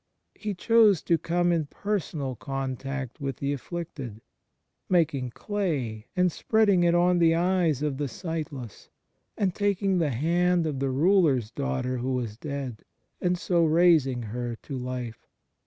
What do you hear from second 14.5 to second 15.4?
to life.